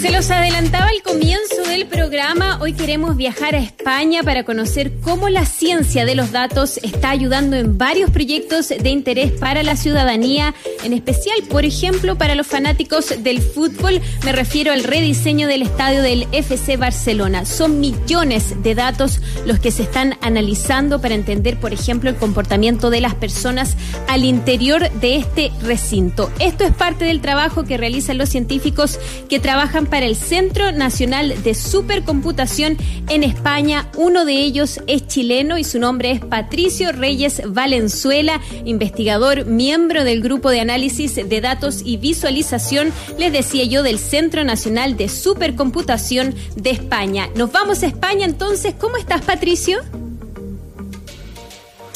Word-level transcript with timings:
Se 0.00 0.12
los 0.12 0.30
adelantaba 0.30 0.86
al 0.86 1.02
comienzo 1.02 1.62
del 1.68 1.88
programa, 1.88 2.60
hoy 2.60 2.72
queremos 2.72 3.16
viajar 3.16 3.56
a 3.56 3.58
España 3.58 4.22
para 4.22 4.44
conocer 4.44 4.92
cómo 5.00 5.28
la 5.28 5.44
ciencia 5.44 6.04
de 6.04 6.14
los 6.14 6.30
datos 6.30 6.78
está 6.84 7.10
ayudando 7.10 7.56
en 7.56 7.78
varios 7.78 8.08
proyectos 8.10 8.68
de 8.68 8.90
interés 8.90 9.32
para 9.32 9.64
la 9.64 9.74
ciudadanía, 9.74 10.54
en 10.84 10.92
especial, 10.92 11.42
por 11.50 11.64
ejemplo, 11.64 12.16
para 12.16 12.36
los 12.36 12.46
fanáticos 12.46 13.12
del 13.24 13.40
fútbol. 13.40 14.00
Me 14.24 14.30
refiero 14.30 14.72
al 14.72 14.84
rediseño 14.84 15.48
del 15.48 15.62
estadio 15.62 16.00
del 16.00 16.28
FC 16.30 16.76
Barcelona. 16.76 17.44
Son 17.44 17.80
millones 17.80 18.62
de 18.62 18.76
datos 18.76 19.20
los 19.46 19.58
que 19.58 19.72
se 19.72 19.82
están 19.82 20.16
analizando 20.20 21.00
para 21.00 21.16
entender, 21.16 21.58
por 21.58 21.72
ejemplo, 21.72 22.08
el 22.08 22.16
comportamiento 22.16 22.90
de 22.90 23.00
las 23.00 23.16
personas 23.16 23.76
al 24.06 24.24
interior 24.24 24.92
de 25.00 25.16
este 25.16 25.50
recinto. 25.60 26.30
Esto 26.38 26.62
es 26.62 26.72
parte 26.72 27.04
del 27.04 27.20
trabajo 27.20 27.64
que 27.64 27.76
realizan 27.76 28.16
los 28.16 28.28
científicos 28.28 29.00
que 29.28 29.40
trabajan 29.40 29.87
para 29.88 30.06
el 30.06 30.16
Centro 30.16 30.72
Nacional 30.72 31.42
de 31.42 31.54
Supercomputación 31.54 32.76
en 33.08 33.24
España. 33.24 33.88
Uno 33.96 34.24
de 34.24 34.34
ellos 34.34 34.80
es 34.86 35.06
chileno 35.06 35.58
y 35.58 35.64
su 35.64 35.78
nombre 35.78 36.10
es 36.10 36.20
Patricio 36.20 36.92
Reyes 36.92 37.42
Valenzuela, 37.46 38.40
investigador, 38.64 39.46
miembro 39.46 40.04
del 40.04 40.22
grupo 40.22 40.50
de 40.50 40.60
análisis 40.60 41.16
de 41.16 41.40
datos 41.40 41.82
y 41.84 41.96
visualización, 41.96 42.92
les 43.18 43.32
decía 43.32 43.64
yo, 43.64 43.82
del 43.82 43.98
Centro 43.98 44.44
Nacional 44.44 44.96
de 44.96 45.08
Supercomputación 45.08 46.34
de 46.56 46.70
España. 46.70 47.28
Nos 47.34 47.52
vamos 47.52 47.82
a 47.82 47.86
España 47.86 48.24
entonces. 48.24 48.74
¿Cómo 48.78 48.96
estás, 48.96 49.22
Patricio? 49.22 49.78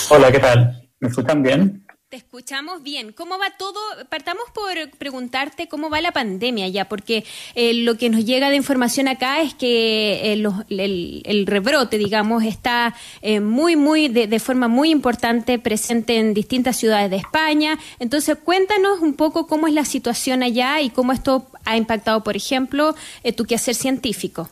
Hola, 0.09 0.33
¿qué 0.33 0.39
tal? 0.39 0.89
¿Me 1.01 1.09
escuchan 1.09 1.43
bien? 1.43 1.82
Te 2.13 2.19
escuchamos 2.19 2.83
bien. 2.83 3.13
¿Cómo 3.13 3.39
va 3.39 3.57
todo? 3.57 3.81
Partamos 4.11 4.45
por 4.53 4.91
preguntarte 4.99 5.67
cómo 5.67 5.89
va 5.89 6.03
la 6.03 6.13
pandemia 6.13 6.69
ya, 6.69 6.87
porque 6.87 7.25
eh, 7.55 7.73
lo 7.73 7.97
que 7.97 8.11
nos 8.11 8.27
llega 8.27 8.51
de 8.51 8.57
información 8.57 9.09
acá 9.09 9.41
es 9.41 9.55
que 9.55 10.35
eh, 10.35 11.25
el, 11.25 11.47
rebrote, 11.47 11.97
digamos, 11.97 12.45
está 12.45 12.95
eh, 13.23 13.41
muy, 13.41 13.77
muy, 13.77 14.09
de, 14.09 14.27
de, 14.27 14.41
forma 14.41 14.69
muy 14.69 14.91
importante 14.91 15.59
presente 15.59 16.19
en 16.19 16.35
distintas 16.35 16.77
ciudades 16.77 17.11
de 17.11 17.17
España. 17.17 17.79
Entonces, 17.99 18.37
cuéntanos 18.45 19.01
un 19.01 19.15
poco 19.15 19.47
cómo 19.47 19.67
es 19.67 19.73
la 19.73 19.87
situación 19.87 20.43
allá 20.43 20.83
y 20.83 20.91
cómo 20.91 21.15
esto 21.15 21.47
ha 21.65 21.79
impactado, 21.79 22.23
por 22.23 22.37
ejemplo, 22.37 22.95
tu 23.35 23.47
quehacer 23.47 23.75
científico. 23.75 24.51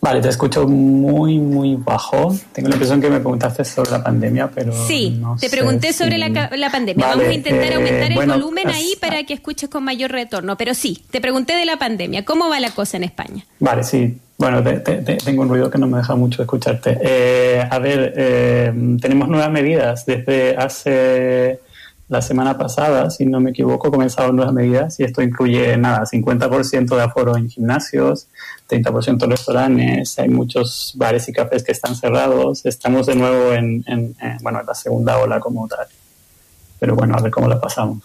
Vale, 0.00 0.20
te 0.20 0.28
escucho 0.28 0.66
muy, 0.68 1.38
muy 1.38 1.76
bajo. 1.76 2.34
Tengo 2.52 2.68
la 2.68 2.76
impresión 2.76 3.00
que 3.00 3.10
me 3.10 3.18
preguntaste 3.18 3.64
sobre 3.64 3.90
la 3.90 4.02
pandemia, 4.02 4.48
pero. 4.54 4.72
Sí, 4.86 5.20
te 5.40 5.50
pregunté 5.50 5.92
sobre 5.92 6.18
la, 6.18 6.70
pandemia. 6.70 7.06
Vamos 7.06 7.26
a 7.26 7.32
intentar 7.32 7.72
aumentar 7.74 8.12
el 8.12 8.28
volumen 8.28 8.68
ahí 8.68 8.94
para 9.00 9.24
que 9.24 9.34
escuches 9.34 9.68
con 9.68 9.84
mayor 9.84 10.12
retorno. 10.12 10.56
Pero 10.56 10.74
sí, 10.74 11.02
te 11.10 11.20
pregunté 11.20 11.54
de 11.54 11.64
la 11.64 11.78
pandemia. 11.78 12.24
¿Cómo 12.24 12.48
va 12.48 12.60
la 12.60 12.70
cosa 12.70 12.96
en 12.96 13.04
España? 13.04 13.44
Vale, 13.58 13.82
sí. 13.82 14.18
Bueno, 14.38 14.62
tengo 14.62 15.42
un 15.42 15.48
ruido 15.48 15.68
que 15.68 15.78
no 15.78 15.88
me 15.88 15.98
deja 15.98 16.14
mucho 16.14 16.42
escucharte. 16.42 16.96
Eh, 17.02 17.60
a 17.68 17.78
ver, 17.80 18.14
eh, 18.16 18.72
tenemos 19.00 19.28
nuevas 19.28 19.50
medidas 19.50 20.06
desde 20.06 20.56
hace 20.56 21.58
la 22.08 22.22
semana 22.22 22.56
pasada, 22.56 23.10
si 23.10 23.26
no 23.26 23.38
me 23.38 23.50
equivoco, 23.50 23.90
comenzaron 23.90 24.34
nuevas 24.34 24.54
medidas 24.54 24.98
y 24.98 25.04
esto 25.04 25.20
incluye 25.20 25.76
nada, 25.76 26.04
50% 26.06 26.96
de 26.96 27.02
aforo 27.02 27.36
en 27.36 27.50
gimnasios, 27.50 28.28
30% 28.68 29.24
en 29.24 29.30
restaurantes, 29.30 30.18
hay 30.18 30.28
muchos 30.28 30.94
bares 30.96 31.28
y 31.28 31.32
cafés 31.32 31.62
que 31.62 31.72
están 31.72 31.94
cerrados, 31.94 32.64
estamos 32.64 33.06
de 33.06 33.14
nuevo 33.14 33.52
en, 33.52 33.84
en, 33.86 34.16
bueno, 34.40 34.60
en 34.60 34.66
la 34.66 34.74
segunda 34.74 35.18
ola 35.18 35.38
como 35.38 35.68
tal. 35.68 35.86
Pero 36.80 36.94
bueno, 36.96 37.14
a 37.16 37.20
ver 37.20 37.30
cómo 37.30 37.48
la 37.48 37.60
pasamos. 37.60 38.02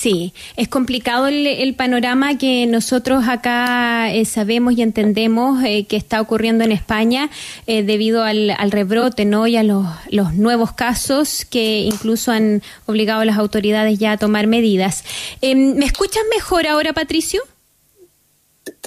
Sí, 0.00 0.32
es 0.56 0.68
complicado 0.68 1.26
el, 1.26 1.74
panorama 1.74 2.38
que 2.38 2.66
nosotros 2.66 3.26
acá 3.26 4.12
eh, 4.12 4.24
sabemos 4.26 4.74
y 4.78 4.82
entendemos 4.82 5.60
eh, 5.64 5.86
que 5.86 5.96
está 5.96 6.20
ocurriendo 6.20 6.62
en 6.62 6.70
España 6.70 7.30
eh, 7.66 7.82
debido 7.82 8.22
al, 8.22 8.54
rebrote 8.70 9.24
¿no? 9.24 9.48
y 9.48 9.56
a 9.56 9.64
los, 9.64 9.88
los, 10.12 10.34
nuevos 10.34 10.70
casos 10.70 11.44
que 11.44 11.80
incluso 11.80 12.30
han 12.30 12.62
obligado 12.86 13.22
a 13.22 13.24
las 13.24 13.38
autoridades 13.38 13.98
ya 13.98 14.12
a 14.12 14.18
tomar 14.18 14.46
medidas. 14.46 15.02
Em, 15.40 15.74
¿Me 15.74 15.86
escuchas 15.86 16.22
mejor 16.32 16.68
ahora, 16.68 16.92
Patricio? 16.92 17.42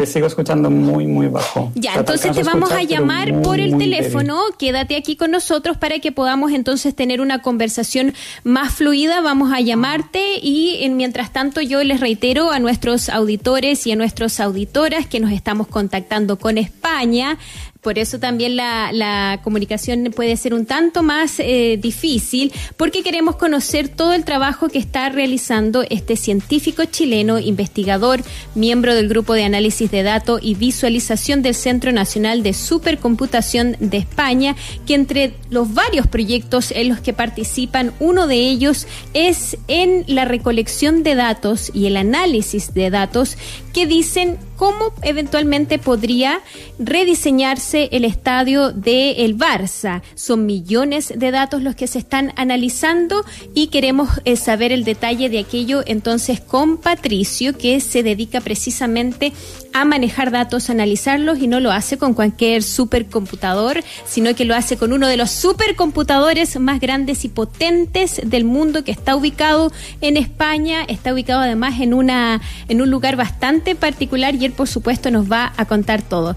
Te 0.02 0.08
sigo 0.08 0.26
escuchando 0.26 0.72
muy, 0.72 1.06
muy 1.06 1.28
bajo. 1.28 1.72
Ya, 1.76 1.94
entonces 1.94 2.36
te 2.36 2.42
vamos 2.42 2.72
a 2.72 2.82
llamar 2.82 3.44
por 3.44 3.60
el 3.60 3.78
teléfono. 3.78 4.40
Quédate 4.58 4.96
aquí 4.96 5.16
con 5.16 5.30
nosotros 5.30 5.78
para 5.78 6.00
que 6.00 6.12
podamos 6.12 6.54
entonces 6.54 6.96
tener 6.96 7.22
una 7.22 7.44
conversación 7.44 8.16
más 8.44 8.74
fluida. 8.74 9.22
Vamos 9.22 9.54
a 9.54 9.60
llamarte 9.62 10.40
y 10.42 10.84
en, 10.84 10.98
mientras 10.98 11.32
tanto 11.32 11.62
yo 11.62 11.84
les 11.84 12.00
reitero 12.00 12.50
a 12.50 12.58
nuestros 12.58 13.10
auditores 13.10 13.86
y 13.86 13.92
a 13.92 13.96
nuestras 13.96 14.40
auditoras 14.40 15.06
que 15.06 15.20
nos 15.20 15.32
estamos 15.32 15.68
contactando 15.68 16.40
con 16.40 16.58
España 16.58 17.38
por 17.82 17.98
eso 17.98 18.20
también 18.20 18.56
la, 18.56 19.40
comunicación 19.44 20.12
puede 20.16 20.38
ser 20.38 20.54
un 20.54 20.66
tanto 20.66 21.04
más 21.04 21.40
eh, 21.40 21.78
difícil, 21.82 22.52
porque 22.78 23.02
queremos 23.02 23.36
conocer 23.36 23.90
todo 23.90 24.14
el 24.14 24.24
trabajo 24.24 24.70
que 24.70 24.78
está 24.78 25.10
realizando 25.10 25.84
este 25.90 26.16
científico 26.16 26.86
chileno, 26.86 27.40
investigador, 27.40 28.22
miembro 28.56 28.94
del 28.94 29.10
Grupo 29.10 29.34
de 29.34 29.46
Análisis 29.46 29.90
de 29.90 30.04
Datos 30.04 30.40
y 30.44 30.56
Visualización 30.56 31.42
del 31.42 31.56
Centro 31.56 31.92
Nacional 31.92 32.44
de 32.44 32.54
Supercomputación 32.54 33.76
de 33.80 33.98
España, 33.98 34.56
que 34.86 34.94
entre 34.94 35.34
los 35.50 35.74
varios 35.74 36.08
proyectos 36.08 36.72
en 36.72 36.90
los 36.90 37.00
que 37.00 37.14
participan, 37.14 37.94
uno 38.00 38.28
de 38.28 38.36
ellos 38.36 38.88
es 39.14 39.58
en 39.68 40.04
la 40.08 40.26
recolección 40.26 41.04
de 41.04 41.16
datos 41.16 41.72
y 41.74 41.88
el 41.88 41.98
análisis 41.98 42.74
de 42.74 42.90
datos 42.90 43.38
que 43.74 43.86
dicen 43.86 44.38
cómo 44.58 44.94
eventualmente 45.02 45.80
podría 45.80 46.40
rediseñarse 46.78 47.90
el 47.92 48.06
estadio 48.06 48.72
del 48.72 49.16
el 49.18 49.38
Barça. 49.38 50.02
Son 50.14 50.46
millones 50.46 51.14
de 51.16 51.32
datos 51.32 51.64
los 51.64 51.76
que 51.76 51.88
se 51.88 52.00
están 52.00 52.32
analizando 52.36 53.26
y 53.56 53.68
queremos 53.68 54.10
eh, 54.26 54.36
saber 54.36 54.72
el 54.72 54.84
detalle 54.84 55.30
de 55.30 55.40
aquello 55.40 55.82
entonces 55.86 56.40
con 56.40 56.78
Patricio, 56.78 57.58
que 57.58 57.80
se 57.80 58.04
dedica 58.04 58.42
precisamente 58.42 59.34
a 59.74 59.86
manejar 59.86 60.32
datos, 60.32 60.70
analizarlos 60.70 61.40
y 61.40 61.48
no 61.48 61.60
lo 61.60 61.72
hace 61.72 61.98
con 61.98 62.14
cualquier 62.14 62.62
supercomputador, 62.62 63.84
sino 64.06 64.36
que 64.36 64.46
lo 64.46 64.54
hace 64.54 64.78
con 64.78 64.92
uno 64.92 65.08
de 65.08 65.18
los 65.18 65.32
supercomputadores 65.32 66.60
más 66.60 66.80
grandes 66.82 67.24
y 67.26 67.30
potentes 67.30 68.22
del 68.24 68.44
mundo 68.44 68.84
que 68.84 68.92
está 68.92 69.16
ubicado 69.16 69.72
en 70.02 70.18
España, 70.18 70.84
está 70.88 71.14
ubicado 71.14 71.42
además 71.42 71.80
en 71.80 71.94
una 71.94 72.42
en 72.68 72.82
un 72.82 72.90
lugar 72.90 73.16
bastante 73.16 73.61
particular 73.76 74.36
y 74.36 74.50
por 74.50 74.68
supuesto, 74.68 75.12
nos 75.12 75.32
va 75.32 75.54
a 75.58 75.66
contar 75.66 76.02
todo. 76.02 76.36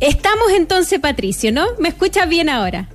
Estamos 0.00 0.52
entonces, 0.56 1.00
Patricio, 1.00 1.52
¿no? 1.52 1.66
¿Me 1.78 1.88
escuchas 1.88 2.28
bien 2.28 2.48
ahora? 2.48 2.88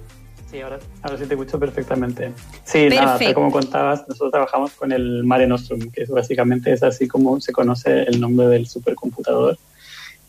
Sí, 0.52 0.62
ahora, 0.62 0.80
sí 1.18 1.26
te 1.26 1.36
escucho 1.36 1.60
perfectamente. 1.60 2.32
Sí, 2.64 2.90
nada, 2.90 3.20
tal 3.20 3.34
como 3.36 3.52
contabas, 3.52 4.08
nosotros 4.08 4.32
trabajamos 4.32 4.72
con 4.72 4.92
el 4.92 5.24
Mare 5.24 5.46
Nostrum, 5.46 5.92
que 5.92 6.04
es 6.04 6.10
básicamente 6.10 6.74
es 6.74 6.82
así 6.82 7.08
como 7.08 7.40
se 7.40 7.52
conoce 7.52 8.04
el 8.04 8.20
nombre 8.20 8.48
del 8.48 8.68
supercomputador. 8.68 9.58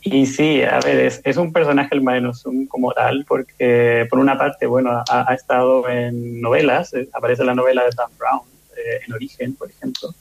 Y 0.02 0.26
sí, 0.26 0.62
a 0.62 0.78
ver, 0.80 1.00
es, 1.00 1.20
es 1.24 1.36
un 1.38 1.52
personaje 1.52 1.94
el 1.94 2.02
Mare 2.02 2.20
Nostrum 2.20 2.66
como 2.66 2.92
tal, 2.92 3.24
porque 3.26 4.06
por 4.10 4.18
una 4.18 4.36
parte, 4.36 4.66
bueno, 4.66 5.02
ha, 5.08 5.34
estado 5.34 5.88
en 5.88 6.40
novelas, 6.40 6.92
eh, 6.92 7.08
aparece 7.12 7.44
la 7.44 7.54
novela 7.54 7.82
de 7.84 7.90
Dan 7.96 8.10
Brown, 8.18 8.42
eh, 8.76 9.00
en 9.06 9.12
Origen, 9.14 9.54
por 9.54 9.70
ejemplo, 9.70 10.14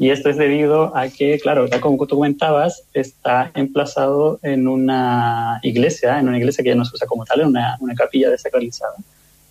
y 0.00 0.08
esto 0.08 0.30
es 0.30 0.38
debido 0.38 0.96
a 0.96 1.10
que, 1.10 1.38
claro, 1.38 1.68
como 1.78 2.06
tú 2.06 2.14
comentabas, 2.14 2.84
está 2.94 3.50
emplazado 3.52 4.40
en 4.42 4.66
una 4.66 5.60
iglesia, 5.62 6.18
en 6.18 6.26
una 6.26 6.38
iglesia 6.38 6.64
que 6.64 6.70
ya 6.70 6.74
no 6.74 6.86
se 6.86 6.94
usa 6.94 7.06
como 7.06 7.26
tal, 7.26 7.42
en 7.42 7.48
una, 7.48 7.76
una 7.80 7.94
capilla 7.94 8.30
desacralizada. 8.30 8.94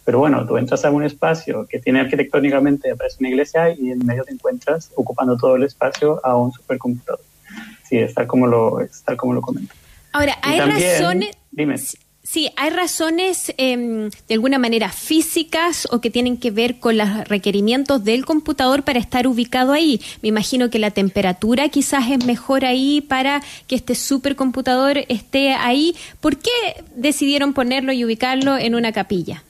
Pero 0.06 0.18
bueno, 0.18 0.48
tú 0.48 0.58
entras 0.58 0.84
a 0.86 0.90
un 0.90 1.04
espacio 1.04 1.68
que 1.70 1.78
tiene 1.78 2.00
arquitectónicamente, 2.00 2.96
parece 2.96 3.18
una 3.20 3.30
iglesia, 3.30 3.70
y 3.70 3.92
en 3.92 4.04
medio 4.04 4.24
te 4.24 4.34
encuentras 4.34 4.90
ocupando 4.96 5.38
todo 5.38 5.56
el 5.56 5.66
espacio 5.66 6.20
a 6.26 6.36
un 6.36 6.52
supercomputador. 6.52 7.22
Sí, 7.88 8.00
es 8.00 8.16
tal 8.16 8.26
como 8.26 8.48
lo, 8.48 8.82
es 8.82 9.04
tal 9.04 9.18
como 9.18 9.36
lo 9.36 9.42
comento. 9.42 9.76
Ahora, 10.14 10.36
hay 10.42 10.62
razones... 10.62 11.38
Dime. 11.52 11.76
Sí, 12.32 12.52
hay 12.58 12.70
razones 12.70 13.52
em, 13.58 14.12
de 14.28 14.36
alguna 14.36 14.60
manera 14.60 14.90
físicas 14.90 15.88
o 15.92 16.00
que 16.00 16.12
tienen 16.12 16.38
que 16.38 16.52
ver 16.52 16.80
con 16.80 16.96
los 16.96 17.28
requerimientos 17.28 18.04
del 18.04 18.24
computador 18.24 18.84
para 18.84 19.00
estar 19.00 19.26
ubicado 19.26 19.74
ahí. 19.74 20.00
Me 20.22 20.30
imagino 20.30 20.70
que 20.70 20.78
la 20.78 20.92
temperatura 20.92 21.70
quizás 21.70 22.12
es 22.12 22.24
mejor 22.24 22.66
ahí 22.66 23.02
para 23.02 23.42
que 23.66 23.74
este 23.74 23.96
supercomputador 23.96 25.00
esté 25.08 25.54
ahí. 25.54 25.96
¿Por 26.22 26.38
qué 26.38 26.52
decidieron 26.96 27.54
ponerlo 27.54 27.94
y 27.94 28.06
ubicarlo 28.06 28.60
en 28.60 28.76
una 28.76 28.92
capilla? 28.92 29.44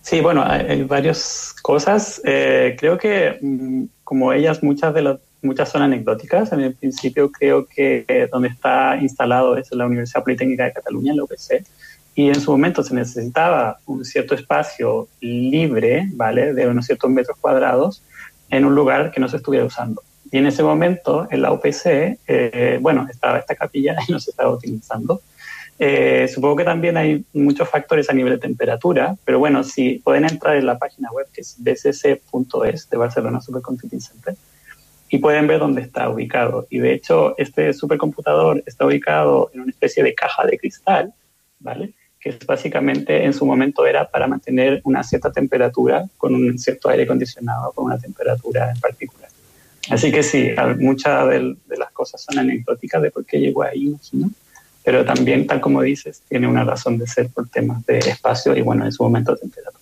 Sí, 0.00 0.20
bueno, 0.20 0.42
hay, 0.44 0.82
varias 0.82 1.54
cosas. 1.62 2.20
Eh, 2.24 2.74
creo 2.76 2.98
que 2.98 3.38
mm, 3.40 3.84
como 4.02 4.32
ellas, 4.32 4.64
muchas 4.64 4.92
de 4.94 5.02
las 5.02 5.18
muchas 5.42 5.68
son 5.68 5.82
anecdóticas. 5.82 6.52
En 6.52 6.60
el 6.60 6.74
principio 6.74 7.30
creo 7.30 7.66
que 7.66 8.04
eh, 8.08 8.28
donde 8.30 8.48
está 8.48 8.96
instalado 8.96 9.56
es 9.56 9.70
la 9.72 9.86
Universidad 9.86 10.24
Politécnica 10.24 10.64
de 10.64 10.72
Cataluña, 10.72 11.14
la 11.14 11.24
UPC, 11.24 11.64
y 12.14 12.28
en 12.28 12.40
su 12.40 12.50
momento 12.50 12.82
se 12.82 12.94
necesitaba 12.94 13.78
un 13.86 14.04
cierto 14.04 14.34
espacio 14.34 15.08
libre, 15.20 16.08
¿vale?, 16.12 16.52
de 16.52 16.68
unos 16.68 16.86
ciertos 16.86 17.10
metros 17.10 17.38
cuadrados 17.40 18.02
en 18.50 18.64
un 18.64 18.74
lugar 18.74 19.10
que 19.10 19.20
no 19.20 19.28
se 19.28 19.38
estuviera 19.38 19.64
usando. 19.64 20.02
Y 20.30 20.38
en 20.38 20.46
ese 20.46 20.62
momento, 20.62 21.26
en 21.30 21.42
la 21.42 21.52
OPC, 21.52 22.18
eh, 22.26 22.78
bueno, 22.80 23.06
estaba 23.10 23.38
esta 23.38 23.54
capilla 23.54 23.96
y 24.06 24.12
no 24.12 24.20
se 24.20 24.30
estaba 24.30 24.50
utilizando. 24.50 25.22
Eh, 25.78 26.28
supongo 26.32 26.56
que 26.56 26.64
también 26.64 26.96
hay 26.96 27.24
muchos 27.32 27.68
factores 27.68 28.08
a 28.08 28.12
nivel 28.12 28.34
de 28.34 28.38
temperatura, 28.38 29.16
pero 29.24 29.38
bueno, 29.38 29.64
si 29.64 29.98
pueden 29.98 30.24
entrar 30.24 30.56
en 30.56 30.66
la 30.66 30.78
página 30.78 31.10
web 31.10 31.26
que 31.32 31.40
es 31.40 31.56
bcc.es 31.58 32.90
de 32.90 32.96
Barcelona 32.96 33.40
Supercomputing 33.40 34.00
Center 34.00 34.36
y 35.12 35.18
pueden 35.18 35.46
ver 35.46 35.58
dónde 35.58 35.82
está 35.82 36.08
ubicado. 36.08 36.66
Y 36.70 36.78
de 36.78 36.94
hecho, 36.94 37.34
este 37.36 37.74
supercomputador 37.74 38.62
está 38.64 38.86
ubicado 38.86 39.50
en 39.52 39.60
una 39.60 39.70
especie 39.70 40.02
de 40.02 40.14
caja 40.14 40.46
de 40.46 40.56
cristal, 40.56 41.12
¿vale? 41.58 41.92
Que 42.18 42.34
básicamente 42.46 43.22
en 43.22 43.34
su 43.34 43.44
momento 43.44 43.86
era 43.86 44.10
para 44.10 44.26
mantener 44.26 44.80
una 44.84 45.02
cierta 45.02 45.30
temperatura 45.30 46.06
con 46.16 46.34
un 46.34 46.58
cierto 46.58 46.88
aire 46.88 47.02
acondicionado, 47.02 47.72
con 47.72 47.84
una 47.84 47.98
temperatura 47.98 48.70
en 48.70 48.80
particular. 48.80 49.28
Así 49.90 50.10
que 50.10 50.22
sí, 50.22 50.48
muchas 50.78 51.28
de, 51.28 51.56
las 51.76 51.92
cosas 51.92 52.22
son 52.22 52.38
anecdóticas 52.38 53.02
de 53.02 53.10
por 53.10 53.26
qué 53.26 53.38
llegó 53.38 53.64
ahí, 53.64 53.94
¿no? 54.12 54.30
pero 54.82 55.04
también, 55.04 55.46
tal 55.46 55.60
como 55.60 55.82
dices, 55.82 56.22
tiene 56.26 56.48
una 56.48 56.64
razón 56.64 56.96
de 56.96 57.06
ser 57.06 57.28
por 57.28 57.50
temas 57.50 57.84
de 57.84 57.98
espacio 57.98 58.56
y, 58.56 58.62
bueno, 58.62 58.86
en 58.86 58.92
su 58.92 59.02
momento 59.02 59.36
temperatura. 59.36 59.81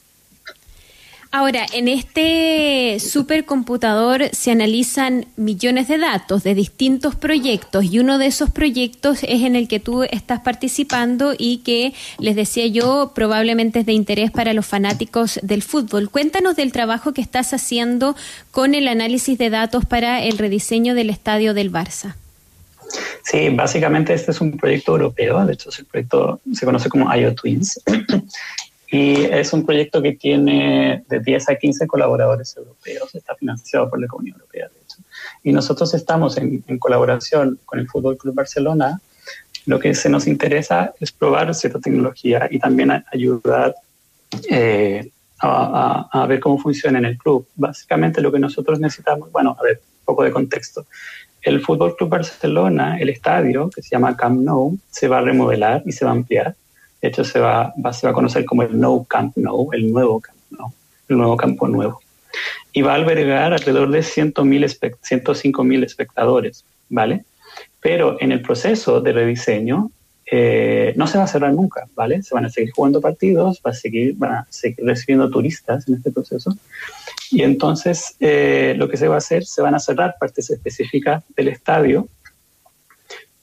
Ahora, 1.33 1.65
en 1.73 1.87
este 1.87 2.99
supercomputador 2.99 4.31
se 4.33 4.51
analizan 4.51 5.27
millones 5.37 5.87
de 5.87 5.99
datos 5.99 6.43
de 6.43 6.57
distintos 6.57 7.15
proyectos 7.15 7.85
y 7.85 8.01
uno 8.01 8.19
de 8.19 8.27
esos 8.27 8.51
proyectos 8.51 9.21
es 9.23 9.43
en 9.43 9.55
el 9.55 9.69
que 9.69 9.79
tú 9.79 10.03
estás 10.03 10.41
participando 10.41 11.33
y 11.39 11.59
que, 11.59 11.95
les 12.19 12.35
decía 12.35 12.67
yo, 12.67 13.13
probablemente 13.15 13.81
es 13.81 13.87
de 13.87 13.93
interés 13.93 14.33
para 14.33 14.55
los 14.55 14.67
fanáticos 14.67 15.39
del 15.45 15.63
fútbol. 15.63 16.11
Cuéntanos 16.11 16.57
del 16.57 16.73
trabajo 16.73 17.13
que 17.13 17.21
estás 17.21 17.55
haciendo 17.55 18.17
con 18.51 18.75
el 18.75 18.89
análisis 18.89 19.39
de 19.39 19.51
datos 19.51 19.85
para 19.85 20.25
el 20.25 20.37
rediseño 20.37 20.97
del 20.97 21.11
estadio 21.11 21.55
del 21.55 21.71
Barça. 21.71 22.17
Sí, 23.23 23.51
básicamente 23.51 24.15
este 24.15 24.33
es 24.33 24.41
un 24.41 24.57
proyecto 24.57 24.91
europeo, 24.91 25.47
de 25.47 25.53
hecho 25.53 25.71
el 25.79 25.85
proyecto 25.85 26.41
se 26.53 26.67
conoce 26.67 26.89
como 26.89 27.15
IO 27.15 27.33
Twins 27.37 27.81
y 28.91 29.25
es 29.25 29.53
un 29.53 29.65
proyecto 29.65 30.03
que 30.03 30.13
tiene 30.13 31.05
de 31.09 31.21
10 31.21 31.49
a 31.51 31.55
15 31.57 31.87
colaboradores 31.87 32.57
europeos, 32.57 33.15
está 33.15 33.35
financiado 33.35 33.89
por 33.89 34.01
la 34.01 34.09
Comunidad 34.09 34.39
Europea, 34.39 34.69
de 34.69 34.81
hecho. 34.83 34.97
Y 35.45 35.53
nosotros 35.53 35.95
estamos 35.95 36.37
en, 36.37 36.63
colaboración 36.79 37.59
con 37.65 37.79
el 37.79 37.89
Fútbol 37.89 38.19
Club 38.19 38.35
Barcelona. 38.35 39.01
Lo 39.67 39.79
que 39.79 39.95
se 39.95 40.09
nos 40.09 40.27
interesa 40.27 40.93
es 40.99 41.13
probar 41.13 41.55
cierta 41.55 41.79
tecnología 41.79 42.49
y 42.51 42.59
también 42.59 43.05
ayudar 43.13 43.75
eh, 44.49 45.09
a, 45.39 46.09
a, 46.11 46.27
ver 46.27 46.41
cómo 46.41 46.59
funciona 46.59 46.99
en 46.99 47.05
el 47.05 47.19
club. 47.19 47.47
Básicamente 47.55 48.21
lo 48.21 48.33
que 48.33 48.39
nosotros 48.39 48.81
necesitamos, 48.81 49.31
bueno, 49.31 49.57
a 49.59 49.63
ver, 49.63 49.81
un 50.01 50.05
poco 50.05 50.25
de 50.25 50.33
contexto 50.33 50.87
el 51.43 51.61
Fútbol 51.63 51.97
Club 51.97 52.11
Barcelona, 52.11 52.99
el 52.99 53.09
estadio, 53.09 53.71
que 53.71 53.83
se 53.83 53.91
llama 53.91 54.17
Camp 54.17 54.41
Nou, 54.41 54.79
se 54.91 55.09
va 55.09 55.19
a 55.19 55.23
remodelar 55.23 55.83
y 55.87 55.93
se 55.93 56.05
va 56.05 56.11
a 56.11 56.15
ampliar. 56.15 56.55
De 57.01 57.09
hecho, 57.09 57.25
se 57.25 57.41
va, 57.41 57.73
se 57.93 58.07
va 58.07 58.11
a 58.11 58.15
conocer 58.15 58.45
como 58.45 58.63
el 58.63 58.79
Nou 58.79 59.05
Camp 59.07 59.37
Nou, 59.37 59.73
el 59.73 59.91
nuevo 59.91 60.21
Camp 60.21 60.39
Nou, 60.51 60.73
el 61.09 61.17
nuevo 61.17 61.37
campo 61.37 61.69
nuevo. 61.69 62.01
Y 62.73 62.83
va 62.83 62.93
a 62.93 62.97
albergar 62.97 63.53
alrededor 63.53 63.91
de 63.91 64.01
105.000 64.01 65.85
espectadores, 65.85 66.65
¿vale? 66.89 67.25
Pero 67.81 68.17
en 68.21 68.31
el 68.33 68.43
proceso 68.43 69.01
de 69.01 69.13
rediseño 69.13 69.91
eh, 70.31 70.93
no 70.97 71.09
se 71.09 71.19
va 71.19 71.25
a 71.25 71.27
cerrar 71.27 71.53
nunca, 71.53 71.89
¿vale? 71.97 72.23
Se 72.23 72.35
van 72.35 72.45
a 72.45 72.51
seguir 72.51 72.71
jugando 72.71 73.01
partidos, 73.01 73.61
va 73.67 73.73
a 73.73 73.75
seguir, 73.75 74.15
van 74.17 74.33
a 74.33 74.47
seguir 74.49 74.85
recibiendo 74.85 75.29
turistas 75.29 75.89
en 75.89 75.95
este 75.95 76.13
proceso. 76.13 76.57
Y 77.33 77.43
entonces 77.43 78.15
eh, 78.21 78.75
lo 78.77 78.89
que 78.89 78.97
se 78.97 79.09
va 79.09 79.17
a 79.17 79.19
hacer, 79.19 79.45
se 79.45 79.63
van 79.63 79.75
a 79.75 79.81
cerrar 79.81 80.15
partes 80.21 80.51
específicas 80.51 81.25
del 81.37 81.49
estadio, 81.49 82.07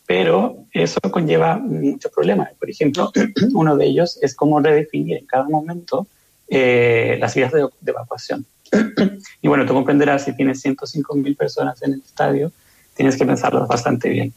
pero 0.08 0.64
eso 0.72 1.00
conlleva 1.12 1.58
muchos 1.58 2.12
problemas. 2.12 2.54
Por 2.58 2.70
ejemplo, 2.70 3.12
uno 3.54 3.76
de 3.76 3.86
ellos 3.86 4.18
es 4.22 4.34
cómo 4.36 4.60
redefinir 4.62 5.18
en 5.18 5.26
cada 5.26 5.44
momento 5.44 6.08
eh, 6.48 7.18
las 7.20 7.36
vías 7.36 7.52
de, 7.52 7.68
evacuación. 7.86 8.46
y 9.42 9.48
bueno, 9.50 9.66
tú 9.66 9.74
comprenderás, 9.74 10.24
si 10.24 10.34
tienes 10.34 10.66
105.000 10.66 11.36
personas 11.36 11.84
en 11.84 11.94
el 11.94 12.00
estadio, 12.00 12.54
tienes 12.96 13.18
que 13.18 13.26
pensarlo 13.26 13.68
bastante 13.68 14.10
bien. 14.10 14.34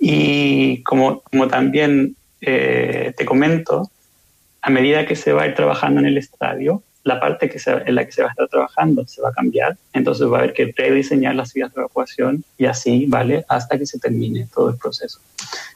Y 0.00 0.82
como, 0.82 1.20
como 1.20 1.48
también 1.48 2.16
eh, 2.40 3.12
te 3.16 3.26
comento, 3.26 3.90
a 4.62 4.70
medida 4.70 5.06
que 5.06 5.16
se 5.16 5.34
va 5.34 5.42
a 5.42 5.46
ir 5.46 5.54
trabajando 5.54 6.00
en 6.00 6.06
el 6.06 6.16
estadio, 6.16 6.82
la 7.04 7.20
parte 7.20 7.50
que 7.50 7.60
en 7.66 7.94
la 7.94 8.04
que 8.06 8.12
se 8.12 8.22
va 8.22 8.28
a 8.28 8.30
estar 8.30 8.48
trabajando 8.48 9.06
se 9.06 9.20
va 9.20 9.28
a 9.28 9.32
cambiar, 9.32 9.76
entonces 9.92 10.26
va 10.26 10.38
a 10.38 10.40
haber 10.40 10.54
que 10.54 10.72
rediseñar 10.74 11.34
las 11.34 11.52
vías 11.52 11.72
de 11.72 11.82
evacuación 11.82 12.44
y 12.56 12.64
así, 12.64 13.04
¿vale? 13.06 13.44
Hasta 13.48 13.78
que 13.78 13.86
se 13.86 13.98
termine 13.98 14.48
todo 14.52 14.70
el 14.70 14.78
proceso. 14.78 15.20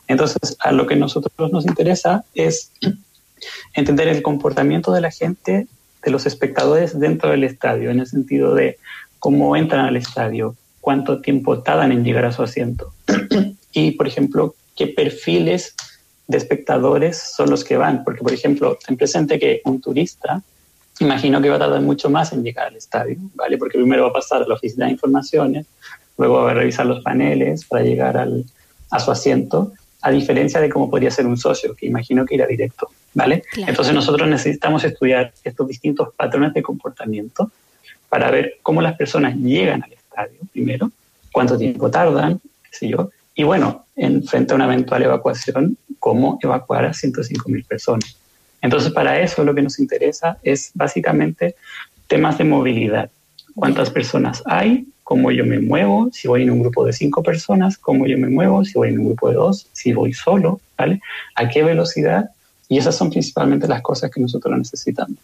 Entonces, 0.07 0.57
a 0.59 0.73
lo 0.73 0.87
que 0.87 0.97
nosotros 0.97 1.53
nos 1.53 1.67
interesa 1.67 2.25
es 2.35 2.73
entender 3.75 4.09
el 4.09 4.23
comportamiento 4.23 4.91
de 4.93 5.03
la 5.03 5.11
gente, 5.11 5.67
de 6.03 6.11
los 6.11 6.25
espectadores 6.25 6.99
dentro 6.99 7.31
del 7.31 7.45
estadio, 7.45 7.91
en 7.91 8.01
el 8.01 8.07
sentido 8.07 8.55
de 8.55 8.79
cómo 9.19 9.55
entran 9.55 9.85
al 9.85 9.97
estadio, 9.97 10.57
cuánto 10.81 11.21
tiempo 11.21 11.63
tardan 11.63 11.93
en 11.93 12.05
llegar 12.05 12.25
a 12.25 12.33
su 12.33 12.43
asiento 12.43 12.95
y, 13.73 13.93
por 13.93 14.07
ejemplo, 14.07 14.55
qué 14.75 14.87
perfiles 14.87 15.75
de 16.27 16.39
espectadores 16.39 17.19
son 17.37 17.51
los 17.51 17.65
que 17.65 17.77
van. 17.77 18.03
Porque, 18.03 18.23
por 18.23 18.33
ejemplo, 18.33 18.79
ten 18.87 18.97
presente 18.97 19.39
que 19.39 19.61
un 19.65 19.83
turista 19.83 20.43
imagino 21.01 21.41
que 21.41 21.49
va 21.49 21.57
a 21.57 21.61
tardar 21.61 21.81
mucho 21.81 22.11
más 22.11 22.33
en 22.33 22.43
llegar 22.43 22.69
al 22.69 22.77
estadio, 22.77 23.17
¿vale? 23.35 23.59
Porque 23.59 23.79
primero 23.79 24.05
va 24.05 24.11
a 24.11 24.13
pasar 24.13 24.43
a 24.43 24.47
la 24.47 24.55
oficina 24.55 24.87
de 24.87 24.93
informaciones, 24.93 25.67
luego 26.17 26.43
va 26.43 26.51
a 26.51 26.55
revisar 26.55 26.87
los 26.87 27.03
paneles 27.03 27.65
para 27.65 27.83
llegar 27.83 28.17
al, 28.17 28.45
a 28.91 29.01
su 29.01 29.11
asiento, 29.11 29.73
a 30.03 30.11
diferencia 30.11 30.61
de 30.61 30.69
cómo 30.69 30.91
podría 30.91 31.11
ser 31.11 31.27
un 31.27 31.37
socio, 31.37 31.75
que 31.75 31.87
imagino 31.87 32.25
que 32.25 32.35
irá 32.35 32.47
directo, 32.47 32.89
¿vale? 33.15 33.43
Entonces 33.57 33.95
nosotros 33.95 34.29
necesitamos 34.29 34.85
estudiar 34.85 35.33
estos 35.45 35.67
distintos 35.67 36.15
patrones 36.15 36.55
de 36.55 36.63
comportamiento 36.63 37.51
para 38.09 38.31
ver 38.31 38.59
cómo 38.63 38.81
las 38.81 38.97
personas 38.97 39.37
llegan 39.37 39.83
al 39.83 39.93
estadio, 39.93 40.39
primero, 40.53 40.91
cuánto 41.33 41.59
tiempo 41.59 41.91
tardan, 41.91 42.41
qué 42.63 42.77
sé 42.77 42.89
yo, 42.89 43.11
y 43.35 43.45
bueno, 43.45 43.87
en 43.95 44.25
frente 44.25 44.53
a 44.53 44.57
una 44.57 44.65
eventual 44.65 45.03
evacuación, 45.03 45.77
cómo 46.01 46.39
evacuar 46.43 46.87
a 46.87 46.91
105.000 46.91 47.67
personas. 47.67 48.17
Entonces, 48.61 48.93
para 48.93 49.21
eso 49.21 49.45
lo 49.45 49.55
que 49.55 49.63
nos 49.63 49.79
interesa 49.79 50.39
es 50.43 50.71
básicamente 50.75 51.55
temas 52.07 52.39
de 52.39 52.45
movilidad. 52.45 53.11
¿Cuántas 53.55 53.91
personas 53.91 54.43
hay? 54.47 54.87
¿Cómo 55.05 55.31
yo 55.31 55.45
me 55.45 55.59
muevo? 55.59 56.11
Si 56.13 56.29
voy 56.29 56.43
en 56.43 56.51
un 56.51 56.61
grupo 56.61 56.85
de 56.85 56.93
cinco 56.93 57.23
personas, 57.23 57.79
¿cómo 57.79 58.07
yo 58.07 58.19
me 58.19 58.29
muevo? 58.29 58.65
Si 58.65 58.75
voy 58.75 58.91
en 58.91 58.99
un 58.99 59.07
grupo 59.07 59.29
de 59.31 59.37
dos, 59.37 59.67
si 59.73 59.93
voy 59.93 60.13
solo, 60.13 60.61
¿vale? 60.77 61.01
¿A 61.35 61.49
qué 61.49 61.63
velocidad? 61.63 62.31
Y 62.69 62.79
esas 62.79 62.97
son 62.97 63.11
principalmente 63.11 63.67
las 63.67 63.81
cosas 63.81 64.11
que 64.11 64.21
nosotros 64.21 64.57
necesitamos. 64.57 65.19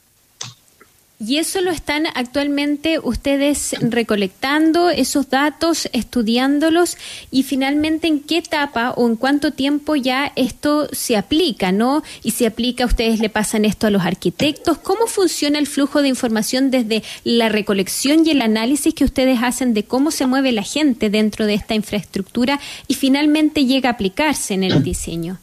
Y 1.26 1.38
eso 1.38 1.62
lo 1.62 1.71
están 1.71 2.07
actualmente 2.14 2.99
ustedes 2.99 3.75
recolectando, 3.81 4.90
esos 4.90 5.31
datos, 5.31 5.88
estudiándolos 5.95 6.99
y 7.31 7.45
finalmente 7.45 8.09
en 8.09 8.21
qué 8.21 8.38
etapa 8.38 8.90
o 8.90 9.07
en 9.07 9.16
cuánto 9.16 9.50
tiempo 9.52 9.97
ya 9.97 10.33
esto 10.37 10.87
se 10.93 11.16
aplica, 11.16 11.73
¿no? 11.73 12.02
Y 12.23 12.33
se 12.33 12.47
aplica, 12.47 12.85
ustedes 12.85 13.21
le 13.21 13.31
pasan 13.31 13.64
esto 13.64 13.87
a 13.87 13.90
los 13.90 14.02
arquitectos. 14.02 14.76
¿Cómo 14.76 15.07
funciona 15.07 15.59
el 15.59 15.66
flujo 15.66 16.02
de 16.02 16.09
información 16.09 16.71
desde 16.71 17.02
la 17.25 17.49
recolección 17.49 18.26
y 18.26 18.31
el 18.31 18.43
análisis 18.43 18.93
que 18.93 19.04
ustedes 19.04 19.38
hacen 19.43 19.73
de 19.73 19.85
cómo 19.85 20.11
se 20.11 20.26
mueve 20.26 20.52
la 20.52 20.62
gente 20.62 21.09
dentro 21.09 21.47
de 21.47 21.54
esta 21.54 21.75
infraestructura 21.75 22.61
y 22.87 22.95
finalmente 22.95 23.64
llega 23.64 23.88
a 23.88 23.93
aplicarse 23.93 24.52
en 24.52 24.64
el 24.64 24.83
diseño? 24.83 25.38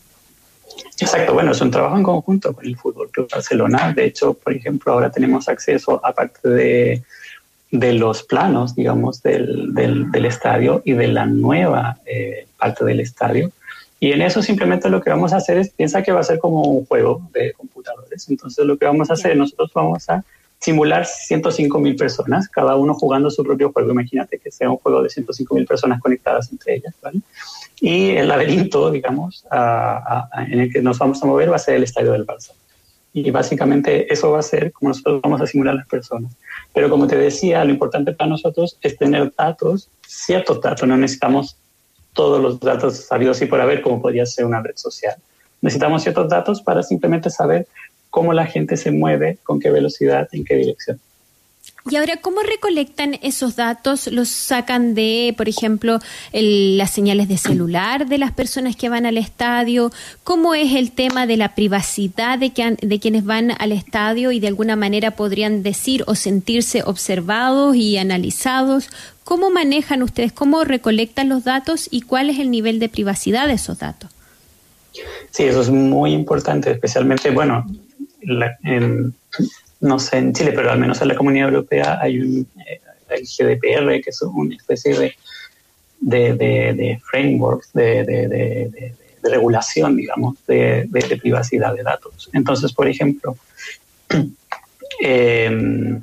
Exacto, 1.00 1.34
bueno, 1.34 1.52
es 1.52 1.62
un 1.62 1.72
trabajo 1.72 1.98
en 1.98 2.04
conjunto 2.04 2.54
con 2.54 2.66
el 2.66 2.78
Fútbol 2.78 3.10
Club 3.10 3.28
Barcelona. 3.32 3.94
De 3.94 4.06
hecho, 4.06 4.34
por 4.34 4.54
ejemplo, 4.54 4.94
ahora 4.94 5.12
tenemos 5.12 5.50
acceso, 5.50 6.00
aparte 6.04 6.48
de, 6.48 7.04
de 7.72 7.94
los 7.94 8.24
planos, 8.24 8.76
digamos, 8.76 9.24
del, 9.24 9.74
del, 9.74 10.26
estadio 10.26 10.82
y 10.86 10.94
de 10.94 11.08
la 11.08 11.26
nueva 11.26 11.98
eh, 12.06 12.48
parte 12.58 12.86
del 12.86 13.00
estadio. 13.00 13.52
Y 14.00 14.12
en 14.12 14.22
eso 14.22 14.42
simplemente 14.42 14.90
lo 14.90 15.02
que 15.02 15.10
vamos 15.10 15.32
a 15.32 15.38
hacer 15.38 15.58
es, 15.58 15.70
piensa 15.70 16.04
que 16.04 16.12
va 16.12 16.20
a 16.20 16.24
ser 16.24 16.40
como 16.40 16.64
un 16.64 16.86
juego 16.86 17.22
de 17.34 17.54
computadores. 17.54 18.28
Entonces 18.30 18.66
lo 18.66 18.78
que 18.78 18.86
vamos 18.86 19.10
a 19.10 19.14
hacer, 19.14 19.38
nosotros 19.38 19.72
vamos 19.74 20.10
a 20.10 20.24
simular 20.62 21.06
105 21.06 21.80
mil 21.80 21.96
personas, 21.96 22.48
cada 22.48 22.76
uno 22.76 22.94
jugando 22.94 23.32
su 23.32 23.44
propio 23.44 23.72
juego. 23.74 23.92
Imagínate 23.92 24.38
que 24.38 24.52
sea 24.52 24.70
un 24.70 24.78
juego 24.78 25.02
de 25.02 25.10
105 25.10 25.56
mil 25.56 25.66
personas 25.66 26.00
conectadas 26.00 26.52
entre 26.52 26.76
ellas, 26.76 26.94
¿vale? 27.02 27.20
Y 27.80 28.12
el 28.12 28.28
laberinto, 28.28 28.92
digamos, 28.92 29.44
en 29.52 30.60
el 30.60 30.72
que 30.72 30.84
nos 30.84 31.00
vamos 31.00 31.22
a 31.24 31.26
mover 31.26 31.52
va 31.52 31.56
a 31.56 31.60
ser 31.60 31.76
el 31.76 31.84
estadio 31.84 32.12
del 32.12 32.28
Barça. 32.28 32.52
Y 33.12 33.30
básicamente 33.32 34.14
eso 34.14 34.32
va 34.32 34.40
a 34.40 34.44
ser 34.44 34.72
como 34.72 34.90
nosotros 34.90 35.20
vamos 35.22 35.42
a 35.42 35.48
simular 35.48 35.74
las 35.74 35.88
personas. 35.88 36.32
Pero 36.74 36.90
como 36.90 37.08
te 37.08 37.18
decía, 37.18 37.66
lo 37.66 37.72
importante 37.72 38.14
para 38.14 38.30
nosotros 38.30 38.78
es 38.82 38.98
tener 38.98 39.34
datos, 39.36 39.90
ciertos 40.06 40.62
datos, 40.62 40.88
no 40.88 40.96
necesitamos 40.96 41.58
todos 42.14 42.40
los 42.40 42.60
datos 42.60 42.98
sabidos 42.98 43.42
y 43.42 43.48
por 43.48 43.60
haber, 43.60 43.82
como 43.82 44.00
podría 44.00 44.26
ser 44.28 44.46
una 44.46 44.62
red 44.62 44.76
social. 44.76 45.16
Necesitamos 45.62 46.04
ciertos 46.04 46.30
datos 46.30 46.62
para 46.62 46.84
simplemente 46.84 47.30
saber 47.30 47.68
cómo 48.12 48.34
la 48.34 48.46
gente 48.46 48.78
se 48.78 48.92
mueve, 48.92 49.40
con 49.42 49.60
qué 49.60 49.72
velocidad, 49.72 50.30
en 50.34 50.46
qué 50.46 50.56
dirección. 50.56 51.00
Y 51.90 51.96
ahora, 51.96 52.18
¿cómo 52.18 52.42
recolectan 52.42 53.18
esos 53.24 53.56
datos? 53.56 54.06
¿Los 54.06 54.30
sacan 54.30 54.94
de, 54.94 55.34
por 55.36 55.50
ejemplo, 55.50 55.98
las 56.32 56.92
señales 56.92 57.28
de 57.28 57.38
celular 57.38 58.08
de 58.08 58.20
las 58.20 58.32
personas 58.32 58.76
que 58.76 58.88
van 58.88 59.08
al 59.08 59.18
estadio? 59.18 59.92
¿Cómo 60.24 60.54
es 60.54 60.76
el 60.76 60.92
tema 60.92 61.26
de 61.26 61.38
la 61.38 61.56
privacidad 61.56 62.38
de, 62.38 62.52
que, 62.52 62.78
de 62.80 63.00
quienes 63.00 63.26
van 63.26 63.52
al 63.58 63.72
estadio 63.72 64.32
y 64.32 64.40
de 64.40 64.48
alguna 64.48 64.76
manera 64.76 65.12
podrían 65.12 65.64
decir 65.64 66.04
o 66.06 66.14
sentirse 66.14 66.84
observados 66.84 67.76
y 67.76 67.98
analizados? 67.98 68.90
¿Cómo 69.24 69.50
manejan 69.50 70.04
ustedes, 70.04 70.32
cómo 70.32 70.64
recolectan 70.64 71.30
los 71.30 71.46
datos 71.46 71.88
y 71.90 72.02
cuál 72.02 72.30
es 72.30 72.38
el 72.38 72.52
nivel 72.52 72.78
de 72.78 72.90
privacidad 72.90 73.48
de 73.48 73.54
esos 73.54 73.80
datos? 73.80 74.12
Sí, 75.32 75.44
eso 75.44 75.62
es 75.62 75.70
muy 75.70 76.14
importante, 76.14 76.70
especialmente, 76.72 77.32
bueno, 77.32 77.66
no 79.82 80.00
sé 80.00 80.18
en 80.18 80.34
Chile, 80.34 80.52
pero 80.54 80.72
al 80.72 80.80
menos 80.80 81.02
en 81.02 81.08
la 81.08 81.16
Comunidad 81.16 81.50
Europea 81.50 82.00
hay 82.02 82.20
un 82.20 82.48
eh, 82.68 82.82
el 83.12 83.26
GDPR, 83.26 84.02
que 84.02 84.10
es 84.10 84.22
una 84.22 84.56
especie 84.56 84.98
de, 84.98 85.16
de, 86.00 86.34
de, 86.74 87.02
framework 87.10 87.64
de, 87.74 88.94
regulación, 89.24 89.96
digamos, 89.96 90.36
de, 90.48 90.88
privacidad 91.22 91.76
de 91.76 91.84
datos. 91.84 92.30
Entonces, 92.34 92.74
por 92.74 92.88
ejemplo, 92.88 93.38
em, 95.02 96.02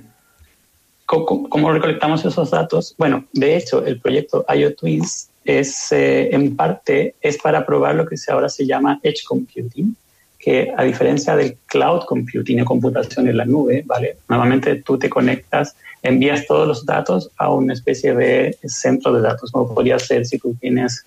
¿cómo, 1.06 1.72
recolectamos 1.72 2.24
esos 2.24 2.50
datos? 2.50 2.94
Bueno, 2.96 3.26
de 3.32 3.56
hecho, 3.56 3.84
el 3.84 4.00
proyecto 4.00 4.44
IoTwins 4.48 5.30
es, 5.44 5.92
eh, 5.92 6.28
en 6.32 6.54
parte, 6.54 7.14
es 7.20 7.38
para 7.38 7.64
probar 7.64 7.94
lo 7.94 8.06
que 8.06 8.16
ahora 8.28 8.48
se 8.48 8.66
llama 8.66 9.00
Edge 9.02 9.24
Computing, 9.26 9.96
que 10.38 10.72
a 10.76 10.84
diferencia 10.84 11.34
del 11.34 11.56
cloud 11.66 12.04
computing 12.06 12.60
o 12.62 12.64
computación 12.64 13.28
en 13.28 13.36
la 13.36 13.44
nube, 13.44 13.82
¿vale? 13.86 14.18
Normalmente 14.28 14.76
tú 14.76 14.98
te 14.98 15.10
conectas, 15.10 15.76
envías 16.02 16.46
todos 16.46 16.68
los 16.68 16.86
datos 16.86 17.30
a 17.38 17.50
una 17.50 17.72
especie 17.72 18.14
de 18.14 18.56
centro 18.64 19.12
de 19.12 19.22
datos, 19.22 19.50
como 19.50 19.74
podría 19.74 19.98
ser 19.98 20.24
si 20.24 20.38
tú 20.38 20.54
tienes 20.60 21.04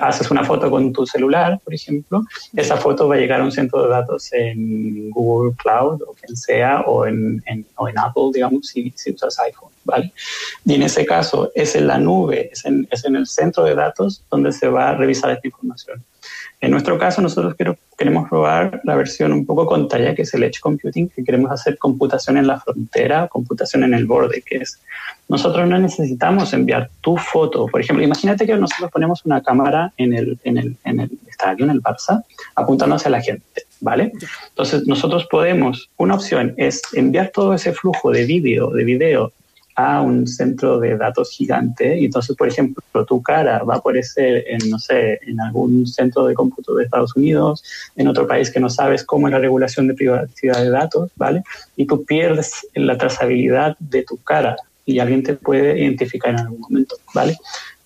haces 0.00 0.30
una 0.30 0.44
foto 0.44 0.70
con 0.70 0.92
tu 0.92 1.06
celular, 1.06 1.58
por 1.64 1.74
ejemplo, 1.74 2.24
esa 2.54 2.76
foto 2.76 3.08
va 3.08 3.16
a 3.16 3.18
llegar 3.18 3.40
a 3.40 3.44
un 3.44 3.52
centro 3.52 3.82
de 3.82 3.88
datos 3.88 4.32
en 4.32 5.10
Google 5.10 5.54
Cloud 5.56 6.02
o 6.02 6.14
quien 6.14 6.36
sea, 6.36 6.82
o 6.82 7.06
en, 7.06 7.42
o 7.76 7.88
en 7.88 7.98
Apple, 7.98 8.30
digamos, 8.32 8.68
si, 8.68 8.92
si, 8.96 9.12
usas 9.12 9.38
iPhone, 9.40 9.70
¿vale? 9.84 10.12
Y 10.64 10.74
en 10.74 10.82
ese 10.82 11.04
caso 11.04 11.50
es 11.54 11.74
en 11.74 11.86
la 11.86 11.98
nube, 11.98 12.50
es 12.52 12.64
en, 12.64 12.86
es 12.90 13.04
en 13.04 13.16
el 13.16 13.26
centro 13.26 13.64
de 13.64 13.74
datos 13.74 14.22
donde 14.30 14.52
se 14.52 14.68
va 14.68 14.90
a 14.90 14.94
revisar 14.94 15.30
esta 15.30 15.46
información. 15.46 16.04
En 16.62 16.72
nuestro 16.72 16.98
caso, 16.98 17.22
nosotros 17.22 17.54
queremos 17.96 18.28
probar 18.28 18.82
la 18.84 18.94
versión 18.94 19.32
un 19.32 19.46
poco 19.46 19.64
contraria, 19.64 20.14
que 20.14 20.22
es 20.22 20.34
el 20.34 20.42
Edge 20.42 20.60
Computing, 20.60 21.08
que 21.08 21.24
queremos 21.24 21.50
hacer 21.50 21.78
computación 21.78 22.36
en 22.36 22.46
la 22.46 22.60
frontera, 22.60 23.28
computación 23.28 23.84
en 23.84 23.94
el 23.94 24.04
borde, 24.04 24.42
que 24.42 24.56
es, 24.56 24.78
nosotros 25.28 25.66
no 25.66 25.78
necesitamos 25.78 26.52
enviar 26.52 26.90
tu 27.00 27.16
foto. 27.16 27.66
Por 27.66 27.80
ejemplo, 27.80 28.04
imagínate 28.04 28.46
que 28.46 28.54
nosotros 28.56 28.90
ponemos 28.90 29.24
una 29.24 29.42
cámara 29.42 29.92
en 29.96 30.12
el, 30.12 30.38
en 30.44 30.58
el, 30.58 30.76
en 30.84 31.00
el 31.00 31.10
estadio, 31.26 31.64
en 31.64 31.70
el 31.70 31.82
Barça, 31.82 32.24
apuntando 32.54 32.96
hacia 32.96 33.10
la 33.10 33.22
gente, 33.22 33.62
¿vale? 33.80 34.12
Entonces, 34.50 34.86
nosotros 34.86 35.26
podemos, 35.30 35.88
una 35.96 36.14
opción 36.14 36.52
es 36.58 36.82
enviar 36.92 37.30
todo 37.32 37.54
ese 37.54 37.72
flujo 37.72 38.10
de 38.10 38.26
vídeo, 38.26 38.68
de 38.70 38.84
video 38.84 39.32
a 39.74 40.02
un 40.02 40.26
centro 40.26 40.78
de 40.78 40.96
datos 40.96 41.30
gigante 41.30 41.98
y 41.98 42.06
entonces, 42.06 42.36
por 42.36 42.48
ejemplo, 42.48 42.82
tu 43.06 43.22
cara 43.22 43.62
va 43.62 43.74
a 43.74 43.78
aparecer 43.78 44.44
en, 44.48 44.68
no 44.68 44.78
sé, 44.78 45.20
en 45.26 45.40
algún 45.40 45.86
centro 45.86 46.26
de 46.26 46.34
cómputo 46.34 46.74
de 46.74 46.84
Estados 46.84 47.16
Unidos, 47.16 47.64
en 47.96 48.08
otro 48.08 48.26
país 48.26 48.50
que 48.50 48.60
no 48.60 48.68
sabes 48.68 49.04
cómo 49.04 49.28
es 49.28 49.32
la 49.32 49.38
regulación 49.38 49.88
de 49.88 49.94
privacidad 49.94 50.62
de 50.62 50.70
datos, 50.70 51.10
¿vale? 51.16 51.42
Y 51.76 51.86
tú 51.86 52.04
pierdes 52.04 52.66
la 52.74 52.98
trazabilidad 52.98 53.76
de 53.78 54.02
tu 54.02 54.16
cara 54.18 54.56
y 54.84 54.98
alguien 54.98 55.22
te 55.22 55.34
puede 55.34 55.80
identificar 55.80 56.30
en 56.30 56.40
algún 56.40 56.60
momento, 56.60 56.96
¿vale? 57.14 57.36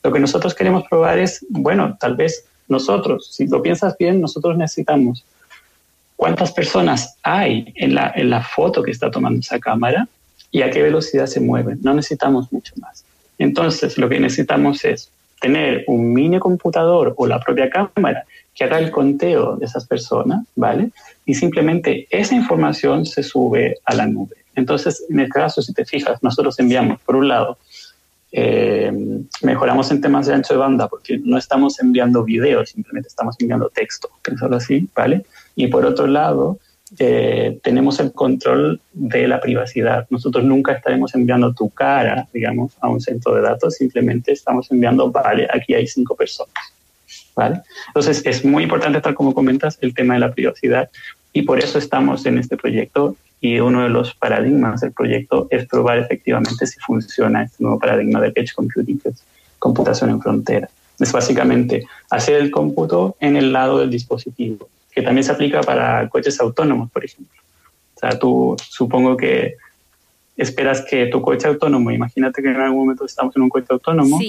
Lo 0.02 0.12
que 0.12 0.20
nosotros 0.20 0.54
queremos 0.54 0.84
probar 0.88 1.18
es, 1.18 1.44
bueno, 1.48 1.96
tal 2.00 2.16
vez 2.16 2.44
nosotros, 2.68 3.28
si 3.32 3.46
lo 3.46 3.62
piensas 3.62 3.96
bien, 3.98 4.20
nosotros 4.20 4.56
necesitamos 4.56 5.24
cuántas 6.16 6.52
personas 6.52 7.16
hay 7.22 7.72
en 7.76 7.94
la, 7.94 8.12
en 8.14 8.30
la 8.30 8.42
foto 8.42 8.82
que 8.82 8.90
está 8.90 9.10
tomando 9.10 9.40
esa 9.40 9.58
cámara 9.58 10.08
y 10.54 10.62
a 10.62 10.70
qué 10.70 10.82
velocidad 10.82 11.26
se 11.26 11.40
mueven. 11.40 11.80
No 11.82 11.94
necesitamos 11.94 12.52
mucho 12.52 12.74
más. 12.76 13.04
Entonces, 13.38 13.98
lo 13.98 14.08
que 14.08 14.20
necesitamos 14.20 14.84
es 14.84 15.10
tener 15.40 15.82
un 15.88 16.12
mini 16.12 16.38
computador 16.38 17.12
o 17.16 17.26
la 17.26 17.40
propia 17.40 17.68
cámara 17.68 18.24
que 18.54 18.62
haga 18.62 18.78
el 18.78 18.92
conteo 18.92 19.56
de 19.56 19.66
esas 19.66 19.84
personas, 19.84 20.46
¿vale? 20.54 20.92
Y 21.26 21.34
simplemente 21.34 22.06
esa 22.08 22.36
información 22.36 23.04
se 23.04 23.24
sube 23.24 23.78
a 23.84 23.94
la 23.96 24.06
nube. 24.06 24.36
Entonces, 24.54 25.04
en 25.10 25.18
el 25.18 25.26
este 25.26 25.40
caso, 25.40 25.60
si 25.60 25.74
te 25.74 25.84
fijas, 25.84 26.22
nosotros 26.22 26.56
enviamos, 26.60 27.00
por 27.00 27.16
un 27.16 27.26
lado, 27.26 27.58
eh, 28.30 28.92
mejoramos 29.42 29.90
en 29.90 30.00
temas 30.00 30.26
de 30.28 30.34
ancho 30.34 30.54
de 30.54 30.60
banda 30.60 30.86
porque 30.86 31.18
no 31.18 31.36
estamos 31.36 31.80
enviando 31.80 32.22
video, 32.22 32.64
simplemente 32.64 33.08
estamos 33.08 33.34
enviando 33.40 33.70
texto, 33.70 34.08
pensarlo 34.22 34.58
así, 34.58 34.88
¿vale? 34.94 35.26
Y 35.56 35.66
por 35.66 35.84
otro 35.84 36.06
lado, 36.06 36.60
eh, 36.98 37.58
tenemos 37.62 37.98
el 38.00 38.12
control 38.12 38.80
de 38.92 39.26
la 39.26 39.40
privacidad. 39.40 40.06
Nosotros 40.10 40.44
nunca 40.44 40.72
estaremos 40.72 41.14
enviando 41.14 41.52
tu 41.52 41.70
cara, 41.70 42.28
digamos, 42.32 42.72
a 42.80 42.88
un 42.88 43.00
centro 43.00 43.34
de 43.34 43.42
datos, 43.42 43.74
simplemente 43.74 44.32
estamos 44.32 44.70
enviando, 44.70 45.10
vale, 45.10 45.48
aquí 45.52 45.74
hay 45.74 45.86
cinco 45.86 46.14
personas. 46.14 46.54
¿Vale? 47.36 47.62
Entonces, 47.88 48.22
es 48.24 48.44
muy 48.44 48.62
importante, 48.62 49.00
tal 49.00 49.14
como 49.14 49.34
comentas, 49.34 49.76
el 49.80 49.92
tema 49.92 50.14
de 50.14 50.20
la 50.20 50.32
privacidad 50.32 50.88
y 51.32 51.42
por 51.42 51.58
eso 51.58 51.78
estamos 51.78 52.24
en 52.26 52.38
este 52.38 52.56
proyecto 52.56 53.16
y 53.40 53.58
uno 53.58 53.82
de 53.82 53.88
los 53.88 54.14
paradigmas 54.14 54.80
del 54.82 54.92
proyecto 54.92 55.48
es 55.50 55.66
probar 55.66 55.98
efectivamente 55.98 56.64
si 56.64 56.78
funciona 56.78 57.42
este 57.42 57.62
nuevo 57.64 57.80
paradigma 57.80 58.20
del 58.20 58.32
Edge 58.36 58.54
Computing, 58.54 59.00
que 59.00 59.08
es 59.08 59.24
computación 59.58 60.10
en 60.10 60.22
frontera. 60.22 60.68
Es 61.00 61.10
básicamente 61.10 61.84
hacer 62.08 62.36
el 62.36 62.52
cómputo 62.52 63.16
en 63.18 63.36
el 63.36 63.52
lado 63.52 63.80
del 63.80 63.90
dispositivo 63.90 64.68
que 64.94 65.02
también 65.02 65.24
se 65.24 65.32
aplica 65.32 65.60
para 65.60 66.08
coches 66.08 66.38
autónomos, 66.40 66.90
por 66.90 67.04
ejemplo. 67.04 67.40
O 67.96 67.98
sea, 67.98 68.18
tú 68.18 68.56
supongo 68.68 69.16
que 69.16 69.56
esperas 70.36 70.82
que 70.82 71.06
tu 71.06 71.20
coche 71.20 71.48
autónomo, 71.48 71.90
imagínate 71.90 72.42
que 72.42 72.48
en 72.48 72.56
algún 72.56 72.80
momento 72.80 73.04
estamos 73.04 73.34
en 73.36 73.42
un 73.42 73.48
coche 73.48 73.66
autónomo, 73.70 74.20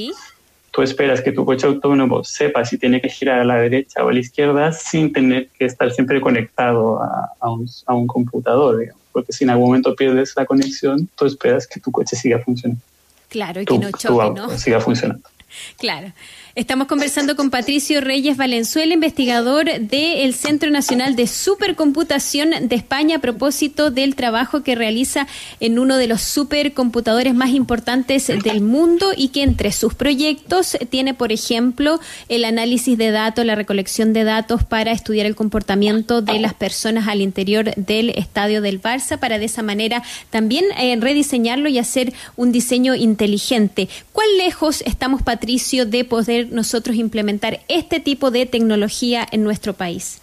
tú 0.71 0.81
esperas 0.81 1.21
que 1.21 1.31
tu 1.31 1.45
coche 1.45 1.67
autónomo 1.67 2.23
sepa 2.23 2.65
si 2.65 2.77
tiene 2.77 3.01
que 3.01 3.09
girar 3.09 3.39
a 3.39 3.45
la 3.45 3.55
derecha 3.55 4.03
o 4.03 4.09
a 4.09 4.13
la 4.13 4.19
izquierda 4.19 4.71
sin 4.71 5.13
tener 5.13 5.49
que 5.49 5.65
estar 5.65 5.91
siempre 5.91 6.19
conectado 6.19 7.01
a, 7.01 7.31
a, 7.39 7.49
un, 7.49 7.67
a 7.85 7.93
un, 7.93 8.07
computador, 8.07 8.79
digamos. 8.79 9.01
porque 9.11 9.33
si 9.33 9.43
en 9.43 9.51
algún 9.51 9.67
momento 9.67 9.95
pierdes 9.95 10.33
la 10.35 10.45
conexión, 10.45 11.07
tú 11.15 11.25
esperas 11.25 11.67
que 11.67 11.79
tu 11.79 11.91
coche 11.91 12.15
siga 12.15 12.39
funcionando. 12.39 12.81
Claro, 13.29 13.61
y 13.61 13.65
que 13.65 13.77
no 13.77 13.91
choque, 13.91 14.39
¿no? 14.39 14.49
Siga 14.57 14.79
funcionando. 14.79 15.27
Claro. 15.77 16.11
Estamos 16.55 16.87
conversando 16.87 17.35
con 17.35 17.49
Patricio 17.49 17.99
Reyes 17.99 18.37
Valenzuela, 18.37 18.93
investigador 18.93 19.65
del 19.65 20.33
Centro 20.33 20.71
Nacional 20.71 21.17
de 21.17 21.27
Supercomputación 21.27 22.69
de 22.69 22.75
España, 22.77 23.17
a 23.17 23.19
propósito 23.19 23.91
del 23.91 24.15
trabajo 24.15 24.63
que 24.63 24.73
realiza 24.73 25.27
en 25.59 25.79
uno 25.79 25.97
de 25.97 26.07
los 26.07 26.21
supercomputadores 26.21 27.35
más 27.35 27.49
importantes 27.49 28.27
del 28.27 28.61
mundo 28.61 29.11
y 29.17 29.27
que 29.29 29.43
entre 29.43 29.73
sus 29.73 29.95
proyectos 29.95 30.77
tiene, 30.89 31.13
por 31.13 31.33
ejemplo, 31.33 31.99
el 32.29 32.45
análisis 32.45 32.97
de 32.97 33.11
datos, 33.11 33.45
la 33.45 33.55
recolección 33.55 34.13
de 34.13 34.23
datos 34.23 34.63
para 34.63 34.93
estudiar 34.93 35.25
el 35.25 35.35
comportamiento 35.35 36.21
de 36.21 36.39
las 36.39 36.53
personas 36.53 37.09
al 37.09 37.19
interior 37.19 37.75
del 37.75 38.11
estadio 38.11 38.61
del 38.61 38.81
Barça, 38.81 39.19
para 39.19 39.39
de 39.39 39.45
esa 39.45 39.61
manera 39.61 40.03
también 40.29 40.63
eh, 40.79 40.95
rediseñarlo 41.01 41.67
y 41.67 41.79
hacer 41.79 42.13
un 42.37 42.53
diseño 42.53 42.95
inteligente. 42.95 43.89
¿Cuán 44.13 44.27
lejos 44.37 44.83
estamos, 44.85 45.21
Patricio, 45.21 45.85
de 45.85 46.05
poder 46.05 46.44
nosotros 46.51 46.95
implementar 46.95 47.61
este 47.67 47.99
tipo 47.99 48.31
de 48.31 48.45
tecnología 48.45 49.27
en 49.31 49.43
nuestro 49.43 49.73
país? 49.73 50.21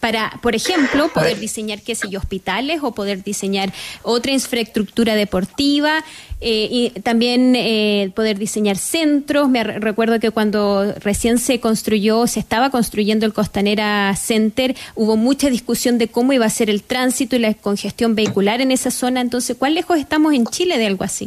Para, 0.00 0.38
por 0.42 0.54
ejemplo, 0.54 1.08
poder 1.08 1.38
diseñar, 1.38 1.80
qué 1.80 1.94
sé 1.94 2.10
yo, 2.10 2.18
hospitales 2.18 2.80
o 2.82 2.92
poder 2.92 3.24
diseñar 3.24 3.72
otra 4.02 4.32
infraestructura 4.32 5.14
deportiva 5.14 6.04
eh, 6.42 6.68
y 6.70 6.90
también 7.00 7.54
eh, 7.56 8.12
poder 8.14 8.38
diseñar 8.38 8.76
centros. 8.76 9.48
Me 9.48 9.64
recuerdo 9.64 10.20
que 10.20 10.30
cuando 10.30 10.92
recién 11.00 11.38
se 11.38 11.58
construyó, 11.58 12.26
se 12.26 12.38
estaba 12.38 12.68
construyendo 12.68 13.24
el 13.24 13.32
Costanera 13.32 14.14
Center, 14.14 14.76
hubo 14.94 15.16
mucha 15.16 15.48
discusión 15.48 15.96
de 15.96 16.08
cómo 16.08 16.34
iba 16.34 16.44
a 16.44 16.50
ser 16.50 16.68
el 16.68 16.82
tránsito 16.82 17.36
y 17.36 17.38
la 17.38 17.54
congestión 17.54 18.14
vehicular 18.14 18.60
en 18.60 18.72
esa 18.72 18.90
zona. 18.90 19.22
Entonces, 19.22 19.56
¿cuán 19.56 19.72
lejos 19.72 19.98
estamos 19.98 20.34
en 20.34 20.44
Chile 20.46 20.76
de 20.76 20.86
algo 20.86 21.04
así? 21.04 21.26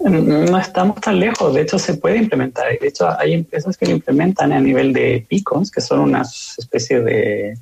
No 0.00 0.58
estamos 0.58 1.00
tan 1.00 1.18
lejos, 1.18 1.54
de 1.54 1.62
hecho 1.62 1.78
se 1.78 1.94
puede 1.94 2.18
implementar. 2.18 2.66
De 2.78 2.88
hecho 2.88 3.08
hay 3.18 3.32
empresas 3.32 3.76
que 3.76 3.86
lo 3.86 3.92
implementan 3.92 4.52
a 4.52 4.60
nivel 4.60 4.92
de 4.92 5.26
beacons, 5.30 5.70
que 5.70 5.80
son 5.80 6.00
una 6.00 6.22
especie 6.22 7.00
de 7.00 7.56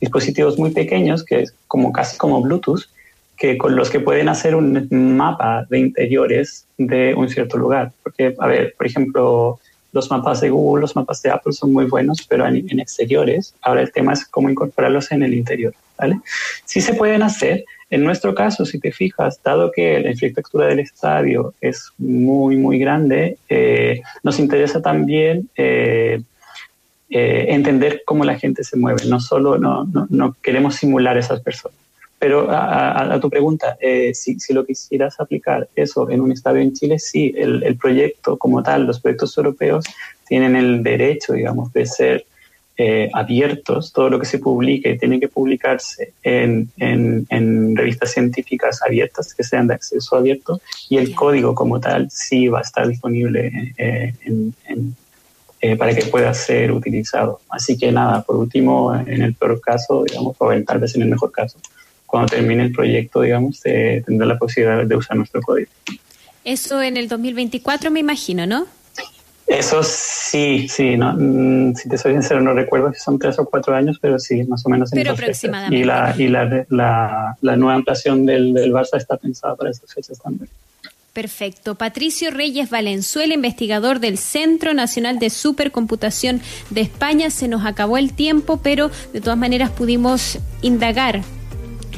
dispositivos 0.00 0.58
muy 0.58 0.70
pequeños, 0.70 1.24
que 1.24 1.44
como 1.66 1.92
casi 1.92 2.16
como 2.16 2.40
Bluetooth, 2.40 2.82
que 3.36 3.58
con 3.58 3.74
los 3.74 3.90
que 3.90 4.00
pueden 4.00 4.28
hacer 4.28 4.54
un 4.54 5.16
mapa 5.16 5.66
de 5.68 5.78
interiores 5.78 6.66
de 6.78 7.14
un 7.14 7.28
cierto 7.28 7.58
lugar. 7.58 7.92
Porque, 8.02 8.34
a 8.38 8.46
ver, 8.46 8.74
por 8.76 8.86
ejemplo, 8.86 9.58
los 9.92 10.10
mapas 10.10 10.40
de 10.40 10.50
Google, 10.50 10.82
los 10.82 10.96
mapas 10.96 11.20
de 11.22 11.30
Apple 11.30 11.52
son 11.52 11.72
muy 11.72 11.86
buenos, 11.86 12.24
pero 12.28 12.46
en, 12.46 12.68
en 12.70 12.80
exteriores. 12.80 13.54
Ahora 13.62 13.82
el 13.82 13.92
tema 13.92 14.12
es 14.12 14.24
cómo 14.26 14.48
incorporarlos 14.48 15.10
en 15.12 15.22
el 15.22 15.34
interior. 15.34 15.74
¿vale? 15.98 16.20
Sí 16.64 16.80
se 16.80 16.94
pueden 16.94 17.22
hacer, 17.22 17.64
en 17.92 18.04
nuestro 18.04 18.34
caso, 18.34 18.64
si 18.64 18.80
te 18.80 18.90
fijas, 18.90 19.38
dado 19.44 19.70
que 19.70 20.00
la 20.00 20.12
infraestructura 20.12 20.66
del 20.66 20.78
estadio 20.78 21.52
es 21.60 21.92
muy, 21.98 22.56
muy 22.56 22.78
grande, 22.78 23.36
eh, 23.50 24.00
nos 24.22 24.38
interesa 24.38 24.80
también 24.80 25.50
eh, 25.56 26.22
eh, 27.10 27.46
entender 27.50 28.02
cómo 28.06 28.24
la 28.24 28.38
gente 28.38 28.64
se 28.64 28.78
mueve. 28.78 29.04
No 29.04 29.20
solo 29.20 29.58
no, 29.58 29.86
no, 30.08 30.34
queremos 30.40 30.76
simular 30.76 31.18
a 31.18 31.20
esas 31.20 31.42
personas. 31.42 31.76
Pero 32.18 32.48
a, 32.50 33.18
tu 33.20 33.28
pregunta, 33.28 33.76
si, 34.14 34.40
si, 34.40 34.54
lo 34.54 34.64
quisieras 34.64 35.20
aplicar 35.20 35.68
eso 35.74 36.08
en 36.08 36.22
un 36.22 36.32
estadio 36.32 36.62
en 36.62 36.72
Chile, 36.72 36.98
sí, 36.98 37.34
el, 37.36 37.62
el 37.62 37.76
proyecto 37.76 38.38
como 38.38 38.62
tal, 38.62 38.86
los 38.86 39.00
proyectos 39.00 39.36
europeos 39.36 39.84
tienen 40.26 40.56
el 40.56 40.82
derecho, 40.82 41.34
digamos, 41.34 41.72
de 41.74 41.84
ser 41.84 42.24
eh, 42.78 43.10
abiertos, 43.12 43.92
todo 43.92 44.08
lo 44.08 44.18
que 44.18 44.24
se 44.24 44.38
publique 44.38 44.96
tiene 44.98 45.20
que 45.20 45.28
publicarse 45.28 46.14
en, 46.22 46.70
en, 46.78 47.76
revistas 47.76 48.12
científicas 48.12 48.80
abiertas 48.82 49.34
que 49.34 49.44
sean 49.44 49.66
de 49.66 49.74
acceso 49.74 50.16
abierto 50.16 50.58
y 50.88 50.96
el 50.96 51.14
código 51.14 51.54
como 51.54 51.78
tal 51.80 52.10
sí 52.10 52.48
va 52.48 52.60
a 52.60 52.62
estar 52.62 52.88
disponible 52.88 53.74
eh, 53.76 54.14
eh, 55.60 55.76
para 55.76 55.94
que 55.94 56.06
pueda 56.06 56.32
ser 56.32 56.72
utilizado. 56.72 57.42
Así 57.50 57.76
que 57.76 57.92
nada, 57.92 58.22
por 58.22 58.36
último, 58.36 58.94
en 58.94 59.20
el 59.20 59.34
peor 59.34 59.60
caso, 59.60 60.04
digamos, 60.04 60.34
o 60.38 60.62
tal 60.62 60.78
vez 60.78 60.94
en 60.94 61.02
el 61.02 61.08
mejor 61.08 61.30
caso, 61.30 61.58
cuando 62.06 62.30
termine 62.30 62.62
el 62.62 62.72
proyecto, 62.72 63.20
digamos, 63.20 63.60
tendrá 63.60 64.26
la 64.26 64.38
posibilidad 64.38 64.86
de 64.86 64.96
usar 64.96 65.18
nuestro 65.18 65.42
código. 65.42 65.70
Eso 66.42 66.80
en 66.80 66.96
el 66.96 67.06
2024 67.06 67.90
me 67.90 68.00
imagino, 68.00 68.46
¿no? 68.46 68.66
Eso 69.46 69.82
sí, 69.82 70.66
sí, 70.68 70.96
no, 70.96 71.14
mm, 71.14 71.74
si 71.74 71.88
te 71.88 71.98
soy 71.98 72.12
sincero 72.12 72.40
no 72.40 72.54
recuerdo 72.54 72.92
si 72.92 73.00
son 73.00 73.18
tres 73.18 73.38
o 73.38 73.44
cuatro 73.44 73.74
años, 73.74 73.98
pero 74.00 74.18
sí, 74.18 74.44
más 74.44 74.64
o 74.64 74.68
menos 74.68 74.92
en 74.92 74.98
Pero 74.98 75.12
aproximadamente. 75.12 75.76
Y, 75.76 75.84
la, 75.84 76.14
y 76.16 76.28
la, 76.28 76.64
la, 76.68 77.36
la, 77.40 77.56
nueva 77.56 77.74
ampliación 77.74 78.24
del, 78.24 78.54
del 78.54 78.72
Barça 78.72 78.96
está 78.96 79.16
pensada 79.16 79.56
para 79.56 79.70
esas 79.70 79.92
fechas 79.92 80.18
también. 80.20 80.48
Perfecto. 81.12 81.74
Patricio 81.74 82.30
Reyes 82.30 82.70
Valenzuela, 82.70 83.34
investigador 83.34 84.00
del 84.00 84.16
Centro 84.16 84.72
Nacional 84.72 85.18
de 85.18 85.28
Supercomputación 85.28 86.40
de 86.70 86.80
España. 86.80 87.28
Se 87.28 87.48
nos 87.48 87.66
acabó 87.66 87.98
el 87.98 88.14
tiempo, 88.14 88.60
pero 88.62 88.90
de 89.12 89.20
todas 89.20 89.36
maneras 89.36 89.70
pudimos 89.70 90.38
indagar 90.62 91.22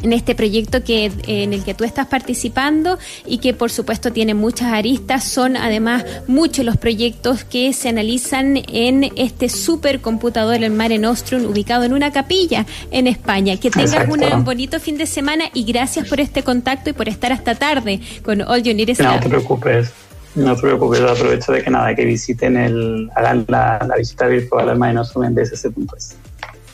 en 0.04 0.12
este 0.12 0.34
proyecto 0.34 0.84
que, 0.84 1.10
en 1.26 1.52
el 1.52 1.64
que 1.64 1.74
tú 1.74 1.84
estás 1.84 2.06
participando 2.06 2.98
y 3.26 3.38
que 3.38 3.54
por 3.54 3.70
supuesto 3.70 4.12
tiene 4.12 4.34
muchas 4.34 4.72
aristas. 4.72 5.24
Son 5.24 5.56
además 5.56 6.04
muchos 6.28 6.64
los 6.64 6.76
proyectos 6.76 7.44
que 7.44 7.72
se 7.72 7.88
analizan 7.88 8.62
en 8.68 9.10
este 9.16 9.48
supercomputador, 9.48 10.62
el 10.62 10.70
Mare 10.70 10.98
Nostrum, 10.98 11.46
ubicado 11.46 11.84
en 11.84 11.94
una 11.94 12.12
capilla 12.12 12.66
en 12.90 13.06
España. 13.06 13.56
Que 13.56 13.70
tengas 13.70 14.06
un 14.08 14.44
bonito 14.44 14.78
fin 14.78 14.98
de 14.98 15.06
semana 15.06 15.44
y 15.54 15.64
gracias 15.64 16.08
por 16.08 16.20
este 16.20 16.42
contacto 16.42 16.90
y 16.90 16.92
por 16.92 17.08
estar 17.08 17.32
hasta 17.32 17.54
tarde 17.54 18.00
con 18.22 18.42
All 18.42 18.62
You 18.62 18.74
Need 18.74 18.98
No 18.98 19.18
te 19.20 19.28
preocupes. 19.28 19.90
No 20.34 20.54
te 20.56 20.62
preocupes, 20.62 21.00
aprovecho 21.00 21.52
de 21.52 21.62
que 21.62 21.70
nada, 21.70 21.94
que 21.94 22.04
visiten 22.04 22.56
el, 22.56 23.08
hagan 23.14 23.44
la, 23.48 23.88
visita 23.96 24.26
virtual 24.26 24.68
al 24.68 24.78
Mare 24.78 24.94
Nostrum 24.94 25.24
en 25.24 25.34
DSC.es. 25.34 26.16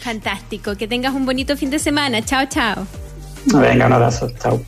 Fantástico, 0.00 0.76
que 0.76 0.88
tengas 0.88 1.14
un 1.14 1.26
bonito 1.26 1.56
fin 1.56 1.70
de 1.70 1.78
semana. 1.78 2.24
Chao, 2.24 2.46
chao. 2.48 2.86
Venga, 3.46 3.86
un 3.86 3.92
abrazo. 3.92 4.32
Chao. 4.38 4.62